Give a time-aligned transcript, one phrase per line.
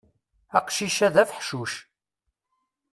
[0.57, 1.73] Aqcic-a d afeḥcuc.